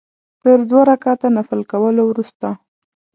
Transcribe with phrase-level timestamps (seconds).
[0.41, 2.47] تر دوه رکعته نفل کولو وروسته.